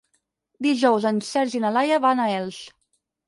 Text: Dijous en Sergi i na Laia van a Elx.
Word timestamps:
Dijous 0.65 1.05
en 1.09 1.19
Sergi 1.27 1.55
i 1.59 1.63
na 1.65 1.71
Laia 1.77 2.01
van 2.07 2.21
a 2.23 2.27
Elx. 2.41 2.61